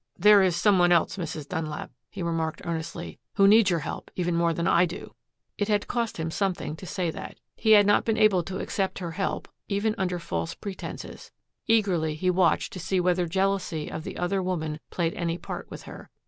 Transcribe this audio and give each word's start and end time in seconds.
"There 0.17 0.41
is 0.41 0.55
some 0.55 0.79
one 0.79 0.91
else, 0.91 1.15
Mrs. 1.17 1.47
Dunlap," 1.47 1.91
he 2.09 2.23
remarked 2.23 2.63
earnestly, 2.65 3.19
"who 3.35 3.47
needs 3.47 3.69
your 3.69 3.81
help 3.81 4.09
even 4.15 4.33
more 4.35 4.51
than 4.51 4.67
I 4.67 4.87
do." 4.87 5.13
It 5.59 5.67
had 5.67 5.87
cost 5.87 6.17
him 6.17 6.31
something 6.31 6.75
to 6.77 6.87
say 6.87 7.11
that. 7.11 7.37
He 7.55 7.73
had 7.73 7.85
not 7.85 8.03
been 8.03 8.17
able 8.17 8.41
to 8.45 8.57
accept 8.57 8.97
her 8.97 9.11
help, 9.11 9.47
even 9.67 9.93
under 9.99 10.17
false 10.17 10.55
pretenses. 10.55 11.31
Eagerly 11.67 12.15
he 12.15 12.31
watched 12.31 12.73
to 12.73 12.79
see 12.79 12.99
whether 12.99 13.27
jealousy 13.27 13.91
of 13.91 14.03
the 14.03 14.17
other 14.17 14.41
woman 14.41 14.79
played 14.89 15.13
any 15.13 15.37
part 15.37 15.69
with 15.69 15.83
her. 15.83 16.09